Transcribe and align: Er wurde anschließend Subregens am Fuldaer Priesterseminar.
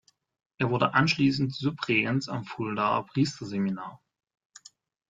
Er 0.57 0.71
wurde 0.71 0.95
anschließend 0.95 1.53
Subregens 1.53 2.27
am 2.27 2.43
Fuldaer 2.43 3.05
Priesterseminar. 3.05 4.01